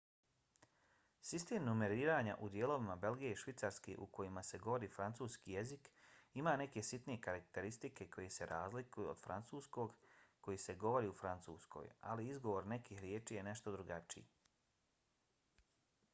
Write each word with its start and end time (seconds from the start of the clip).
sistem 1.31 1.65
numeriranja 1.65 2.35
u 2.39 2.47
dijelovima 2.53 2.95
belgije 3.01 3.31
i 3.31 3.35
švicarske 3.41 3.97
u 3.97 4.05
kojima 4.15 4.43
se 4.47 4.59
govori 4.63 4.87
francuski 4.95 5.51
jezik 5.55 5.89
ima 6.43 6.53
neke 6.61 6.83
sitne 6.87 7.17
karakteristike 7.27 8.07
koje 8.15 8.29
se 8.37 8.49
razlikuju 8.53 9.09
od 9.13 9.21
francuskog 9.27 9.93
koji 10.47 10.57
se 10.65 10.75
govori 10.85 11.11
u 11.11 11.17
francuskoj 11.21 11.91
a 12.09 12.17
izgovor 12.33 12.67
nekih 12.75 13.05
riječi 13.07 13.37
je 13.39 13.45
nešto 13.51 13.77
drugačiji 13.77 14.27